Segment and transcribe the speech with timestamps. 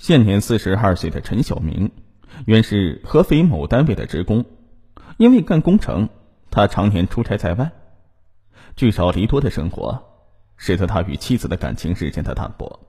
[0.00, 1.90] 现年四十二岁的陈小明，
[2.46, 4.46] 原是合肥某单位的职工，
[5.18, 6.08] 因为干工程，
[6.50, 7.70] 他常年出差在外，
[8.76, 10.02] 聚少离多的生活，
[10.56, 12.80] 使得他与妻子的感情日渐的淡薄。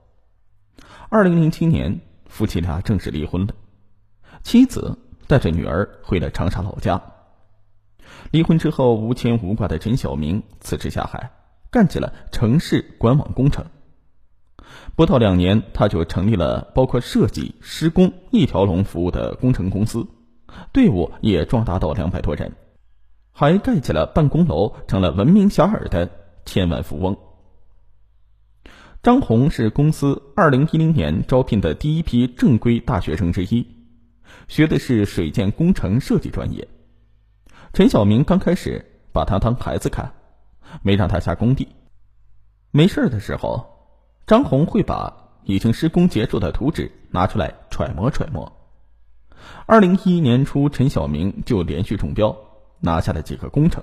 [1.10, 3.52] 二零零七年，夫妻俩正式离婚了，
[4.42, 7.02] 妻子带着女儿回了长沙老家。
[8.30, 11.30] 离婚之后，无牵无挂的陈小明辞职下海，
[11.70, 13.66] 干起了城市管网工程。
[14.94, 20.06] 不到两年，他就成立了包括设计、施工一条龙服务的工程公司，
[20.72, 22.52] 队伍也壮大到两百多人，
[23.32, 26.10] 还盖起了办公楼，成了闻名遐迩的
[26.44, 27.16] 千万富翁。
[29.02, 33.66] 张红是公司二零一零年招聘的第一批正规大学生之一，
[34.46, 36.68] 学的是水建工程设计专业。
[37.72, 40.12] 陈小明刚开始把他当孩子看，
[40.82, 41.66] 没让他下工地，
[42.70, 43.71] 没事的时候。
[44.26, 48.52] 张红会把已经施工结束的图纸拿出来揣摩揣摩。
[49.66, 52.36] 二零一一年初，陈小明就连续中标，
[52.80, 53.82] 拿下了几个工程。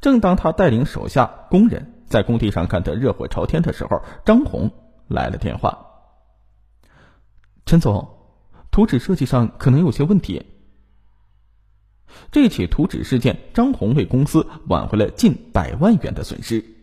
[0.00, 4.70] 正当他带领手下工人在工地上干得热火朝天的时候，张红
[5.08, 5.86] 来了电话
[7.66, 8.08] ：“陈总，
[8.70, 10.46] 图纸设计上可能有些问题。”
[12.30, 16.81] 这起图纸事件，张红为公司挽回了近百万元的损失。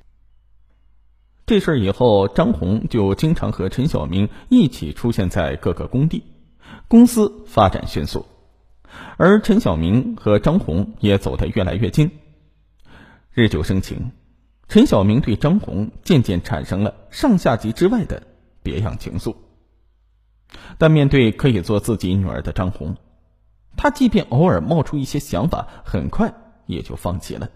[1.50, 6.24] 这事儿以后，张红就经常和陈小明一起出现在各个工地，
[6.88, 8.28] 公司发展迅速，
[9.18, 12.12] 而陈小明和张红也走得越来越近。
[13.32, 14.12] 日久生情，
[14.68, 18.22] 陈小明对张红渐渐产生了上下级之外的
[18.62, 19.36] 别样情愫。
[20.78, 22.96] 但面对可以做自己女儿的张红，
[23.76, 26.32] 他即便偶尔冒出一些想法，很快
[26.68, 27.50] 也就放弃了。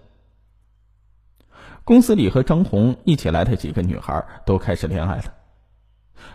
[1.84, 5.34] 公司里和张红一起来的几个女孩都开始恋爱了，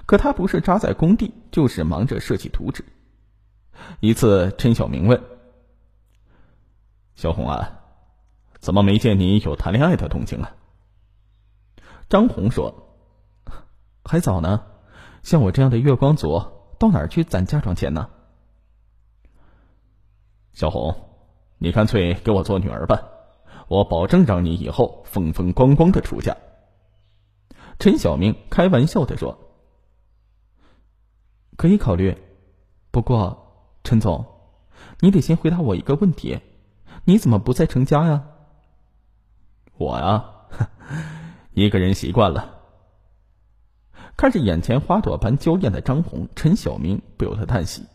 [0.05, 2.85] 可他不是扎在工地，就是忙着设计图纸。
[4.01, 5.23] 一次，陈小明问
[7.17, 7.81] ：“小红啊，
[8.59, 10.55] 怎么没见你有谈恋爱的动静啊？”
[12.11, 12.99] 张红说
[14.05, 14.67] ：“还早呢，
[15.23, 16.43] 像我这样的月光族，
[16.79, 18.11] 到哪儿去攒嫁妆钱呢？”
[20.53, 20.95] 小红，
[21.57, 23.01] 你干脆给我做女儿吧。
[23.69, 26.37] 我保证让你以后风风光光的出嫁。”
[27.79, 29.39] 陈小明开玩笑的说。
[31.57, 32.17] “可以考虑，
[32.91, 34.25] 不过陈总，
[35.01, 36.41] 你得先回答我一个问题：
[37.05, 38.25] 你怎么不再成家呀
[39.79, 40.25] ？”“我呀，
[41.55, 42.57] 一个人习惯了。”
[44.17, 47.87] 看着眼前花朵般娇艳的张红，陈小明不由得叹息：“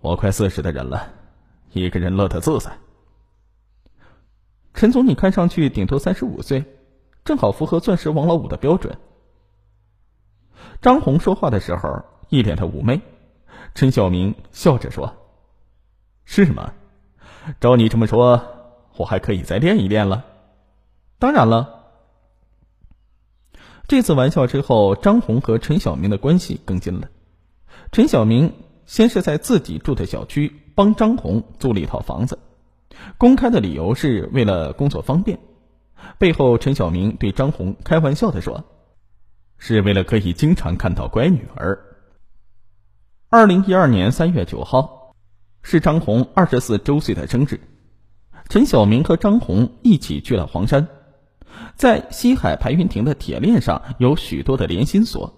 [0.00, 1.12] 我快四十的人了，
[1.72, 2.76] 一个人乐得自在。”
[4.82, 6.64] 陈总，你看上去顶多三十五岁，
[7.24, 8.98] 正好符合钻石王老五的标准。
[10.80, 13.00] 张红说话的时候一脸的妩媚，
[13.76, 15.14] 陈小明笑着说
[16.26, 16.72] ：“是吗？
[17.60, 18.44] 照你这么说，
[18.96, 20.24] 我还可以再练一练了。”
[21.20, 21.84] 当然了。
[23.86, 27.08] 这次玩笑之后，张红和陈小明的关系更近了。
[27.92, 28.52] 陈小明
[28.86, 32.40] 先是在自己住的小区帮张红租了一套房子。
[33.18, 35.38] 公开的理由是为了工作方便，
[36.18, 38.64] 背后陈小明对张红开玩笑的说
[39.58, 41.78] ：“是为了可以经常看到乖女儿。”
[43.30, 45.14] 二零一二年三月九号，
[45.62, 47.60] 是张红二十四周岁的生日，
[48.48, 50.88] 陈小明和张红一起去了黄山，
[51.76, 55.32] 在西海排云亭的铁链上有许多的连心锁，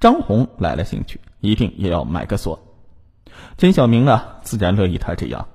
[0.00, 2.58] 张红来了兴趣，一定也要买个锁，
[3.58, 5.48] 陈小明啊，自然乐意他这样。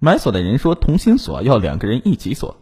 [0.00, 2.56] 买锁的人说：“同心锁要两个人一起锁。”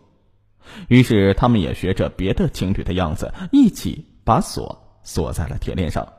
[0.88, 6.12] 于是他们也学着别的情侣的样子，一起把锁锁在了铁链上。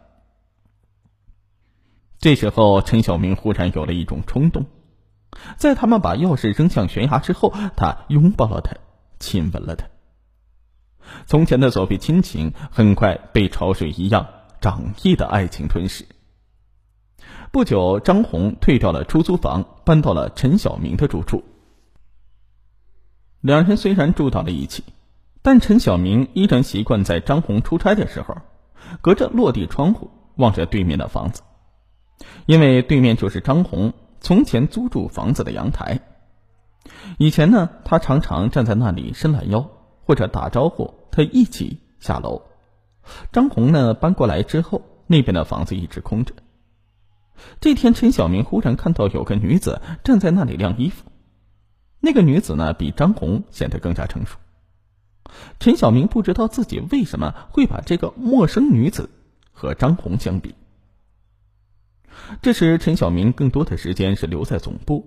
[2.19, 4.65] 这时候，陈小明忽然有了一种冲动，
[5.57, 8.75] 在他们把钥匙扔向悬崖之后，他拥抱了她，
[9.19, 9.87] 亲吻了她。
[11.25, 14.27] 从前的所谓亲情，很快被潮水一样
[14.61, 16.05] 涨溢的爱情吞噬。
[17.53, 21.43] 不久，张红退掉了出租房，搬到了陈小明的住处。
[23.41, 24.83] 两人虽然住到了一起，
[25.43, 28.35] 但陈小明依然习惯在张红出差的时候，
[29.01, 31.43] 隔着落地窗户望着对面的房子，
[32.47, 35.99] 因为对面就是张红从前租住房子的阳台。
[37.19, 39.69] 以前呢，他常常站在那里伸懒腰，
[40.07, 42.41] 或者打招呼，他一起下楼。
[43.31, 46.33] 张红呢，搬过来之后，那边的房子一直空着。
[47.59, 51.05] 这天，陈小明忽然看到有个女子站在那里晾衣服。
[51.99, 54.37] 那个女子呢，比张红显得更加成熟。
[55.59, 59.09] 陈小明不知道自己为什么会把这个陌生女子
[59.51, 60.53] 和张红相比。
[62.41, 65.05] 这时，陈小明更多的时间是留在总部，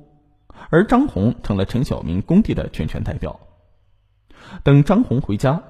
[0.71, 3.39] 而张红成了陈小明工地的全权代表。
[4.65, 5.63] 等张红回家，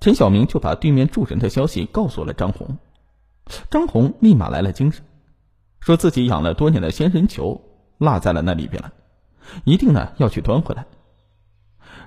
[0.00, 2.78] 陈小明就把对面住人的消息告诉了张红。
[3.70, 5.04] 张红立马来了精神，
[5.82, 7.60] 说自己养了多年的仙人球
[7.98, 8.92] 落在了那里边了，
[9.64, 10.86] 一定呢要去端回来。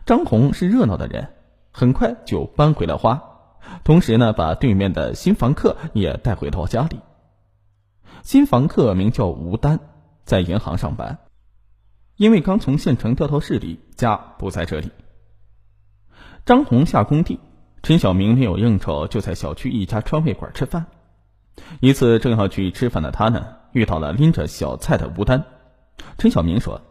[0.06, 1.34] 张红是热闹的人，
[1.72, 3.22] 很快就搬回了花，
[3.84, 7.02] 同时呢把对面的新房客也带回到家里。
[8.24, 9.82] 新房客名叫吴丹，
[10.24, 11.20] 在银行上班，
[12.16, 14.90] 因为刚从县城调到市里，家不在这里。
[16.46, 17.42] 张红下工地，
[17.84, 20.86] 陈小明没有应酬，就在小区一家川味馆吃饭。
[21.82, 25.46] 一次正要去吃饭的他呢，遇到了拎着小菜的吴丹。
[26.18, 26.82] 陈小明说：“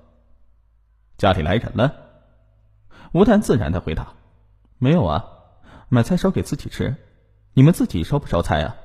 [1.16, 1.90] 家里来人了。”
[3.12, 4.12] 吴丹自然的回答
[4.76, 5.24] ：“没有啊，
[5.88, 6.94] 买菜烧给自己吃。
[7.54, 8.76] 你们自己烧不烧菜啊？”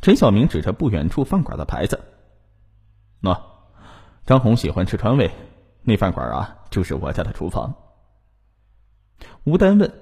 [0.00, 2.00] 陈小明指着不远处饭馆的牌子
[3.20, 3.38] ：“喏，
[4.24, 5.30] 张红喜欢吃川味，
[5.82, 7.74] 那饭馆啊，就是我家的厨房。”
[9.44, 9.92] 吴丹问：“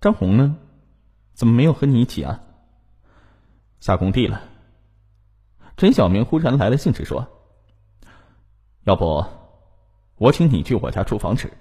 [0.00, 0.56] 张红呢？
[1.34, 2.40] 怎么没有和你一起啊？”
[3.80, 4.53] 下工地了。
[5.76, 7.26] 陈小明忽然来了兴致说
[8.84, 9.24] ：“要不，
[10.16, 11.52] 我请你去我家厨房吃。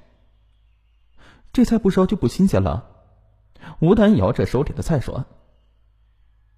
[1.51, 2.89] 这菜不烧就不新鲜了。”
[3.79, 5.25] 吴丹摇着手里的菜说：“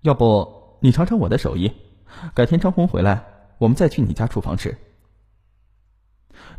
[0.02, 1.72] 要不你尝尝我的手艺，
[2.34, 3.26] 改天张红回来，
[3.58, 4.78] 我们再去你家厨房吃。”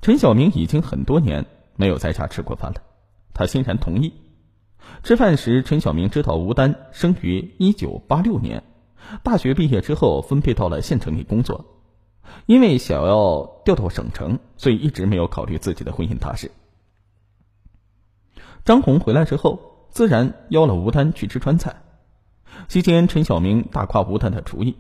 [0.00, 1.44] 陈小明已经很多年
[1.74, 2.80] 没有在家吃过饭了，
[3.34, 4.14] 他欣然同意。
[5.02, 8.62] 吃饭时，陈小明知道吴丹生于一九八六年。
[9.22, 11.64] 大学毕业之后，分配到了县城里工作。
[12.46, 16.50] 因为想要调到省城，所以一直没有考虑自己的婚姻大事。
[18.64, 21.82] 张红回来之后，自然邀了吴丹去吃川菜。
[22.66, 24.76] 期间，陈小明大夸吴丹的厨艺，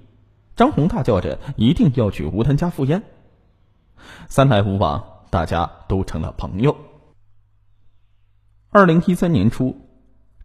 [0.56, 3.04] 张红大叫着一定要去吴丹家赴宴。
[4.28, 6.76] 三来五往，大家都成了朋友。
[8.70, 9.76] 二零一三年初，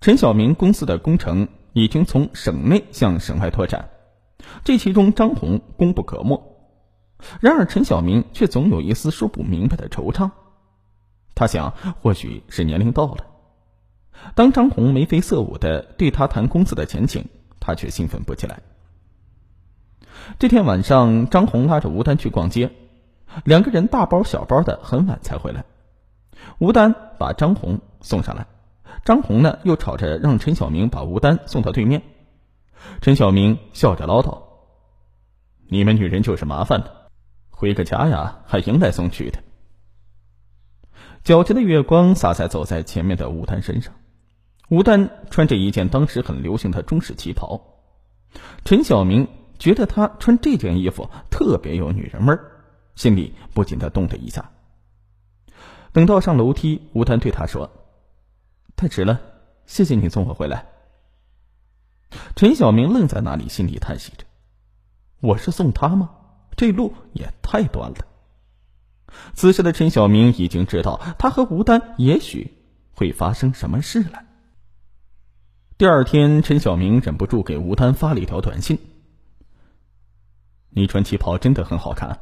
[0.01, 1.47] 陈小明公司的工程。
[1.73, 3.89] 已经从省内向省外拓展，
[4.63, 6.41] 这其中张红功不可没。
[7.39, 10.31] 然而陈小明却总有一丝说不明白的惆怅。
[11.35, 13.25] 他想，或许是年龄到了。
[14.35, 17.25] 当张红眉飞色舞的对他谈公司的前景，
[17.59, 18.59] 他却兴奋不起来。
[20.37, 22.71] 这天晚上，张红拉着吴丹去逛街，
[23.43, 25.63] 两个人大包小包的，很晚才回来。
[26.59, 28.45] 吴丹把张红送上来。
[29.03, 32.03] 张红呢，又吵着让陈小明把吴丹送到对面。
[33.01, 34.43] 陈小明笑着唠叨
[35.67, 37.09] ：“你们女人就是麻烦的，
[37.49, 39.39] 回个家呀，还迎来送去的。”
[41.25, 43.93] 皎洁的月光洒在走在前面的吴丹身上。
[44.69, 47.59] 吴丹穿着一件当时很流行的中式旗袍，
[48.65, 49.27] 陈小明
[49.59, 52.39] 觉得他穿这件衣服特别有女人味儿，
[52.95, 54.51] 心里不禁的动了一下。
[55.91, 57.69] 等到上楼梯，吴丹对他说。
[58.81, 59.21] 太迟了，
[59.67, 60.65] 谢谢你送我回来。
[62.35, 64.25] 陈小明愣在那里，心里叹息着
[65.21, 66.09] ：“我是送他吗？
[66.57, 68.07] 这路也太短了。”
[69.37, 72.57] 此时的陈小明已经知道，他和吴丹也许
[72.95, 74.23] 会发生什么事了。
[75.77, 78.79] 第二天，陈小明忍不住给吴丹发了一条短信
[80.73, 82.19] ：“你穿旗袍真的很好看。”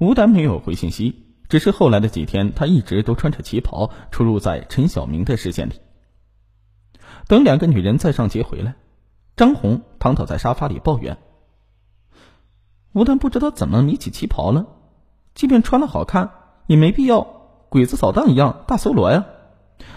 [0.00, 1.29] 吴丹没有回信息。
[1.50, 5.72] 只是后来的几天，他一直都穿着旗袍出入在陈小明的视线里。
[7.26, 8.76] 等两个女人再上街回来，
[9.36, 11.18] 张红躺倒在沙发里抱怨
[12.94, 14.66] ：“吴丹不知道怎么迷起旗袍了，
[15.34, 16.30] 即便穿了好看，
[16.68, 17.26] 也没必要
[17.68, 19.26] 鬼子扫荡一样大搜罗呀。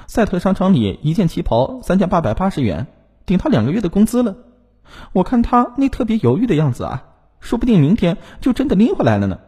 [0.07, 2.87] 赛特商场里一件旗袍三千八百八十元，
[3.27, 4.37] 顶他两个月的工资了。
[5.11, 7.05] 我看他那特别犹豫的样子啊，
[7.39, 9.39] 说不定明天就真的拎回来了呢。”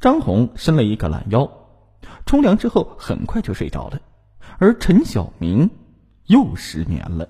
[0.00, 1.50] 张红伸了一个懒腰，
[2.26, 4.00] 冲凉之后很快就睡着了，
[4.58, 5.70] 而陈小明
[6.26, 7.28] 又失眠了。